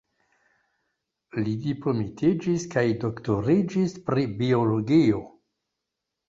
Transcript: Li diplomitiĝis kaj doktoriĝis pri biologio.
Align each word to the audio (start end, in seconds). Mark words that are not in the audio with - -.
Li 1.39 1.51
diplomitiĝis 1.65 2.65
kaj 2.77 2.85
doktoriĝis 3.05 3.95
pri 4.09 4.27
biologio. 4.41 5.23